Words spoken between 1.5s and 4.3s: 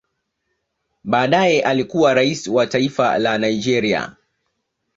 alikuwa rais wa taifa la Nigeria